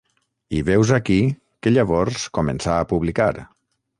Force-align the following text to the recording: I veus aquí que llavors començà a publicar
I 0.59 0.61
veus 0.69 0.93
aquí 0.97 1.17
que 1.67 1.75
llavors 1.75 2.25
començà 2.39 2.75
a 2.79 2.91
publicar 2.95 3.31